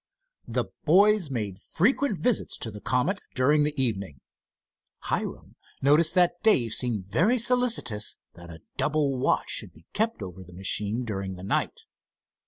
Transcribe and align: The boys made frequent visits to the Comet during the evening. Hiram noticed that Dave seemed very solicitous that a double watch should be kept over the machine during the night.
The 0.47 0.65
boys 0.83 1.29
made 1.29 1.59
frequent 1.59 2.19
visits 2.19 2.57
to 2.57 2.71
the 2.71 2.81
Comet 2.81 3.19
during 3.35 3.63
the 3.63 3.79
evening. 3.79 4.19
Hiram 5.01 5.57
noticed 5.79 6.15
that 6.15 6.41
Dave 6.41 6.73
seemed 6.73 7.05
very 7.05 7.37
solicitous 7.37 8.17
that 8.33 8.49
a 8.49 8.61
double 8.77 9.19
watch 9.19 9.51
should 9.51 9.73
be 9.73 9.85
kept 9.93 10.23
over 10.23 10.43
the 10.43 10.53
machine 10.53 11.05
during 11.05 11.35
the 11.35 11.43
night. 11.43 11.81